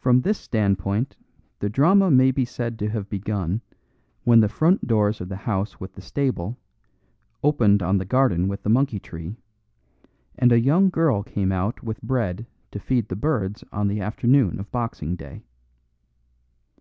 From 0.00 0.22
this 0.22 0.38
standpoint 0.38 1.14
the 1.60 1.68
drama 1.68 2.10
may 2.10 2.32
be 2.32 2.44
said 2.44 2.80
to 2.80 2.88
have 2.88 3.08
begun 3.08 3.60
when 4.24 4.40
the 4.40 4.48
front 4.48 4.88
doors 4.88 5.20
of 5.20 5.28
the 5.28 5.36
house 5.36 5.78
with 5.78 5.92
the 5.94 6.00
stable 6.00 6.58
opened 7.44 7.80
on 7.80 7.98
the 7.98 8.04
garden 8.04 8.48
with 8.48 8.64
the 8.64 8.68
monkey 8.70 8.98
tree, 8.98 9.36
and 10.36 10.50
a 10.50 10.58
young 10.58 10.90
girl 10.90 11.22
came 11.22 11.52
out 11.52 11.80
with 11.80 12.02
bread 12.02 12.46
to 12.72 12.80
feed 12.80 13.06
the 13.08 13.14
birds 13.14 13.62
on 13.70 13.86
the 13.86 14.00
afternoon 14.00 14.58
of 14.58 14.68
Boxing 14.72 15.14
Day. 15.14 15.44